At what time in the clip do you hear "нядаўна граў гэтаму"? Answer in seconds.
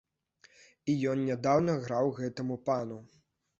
1.29-2.61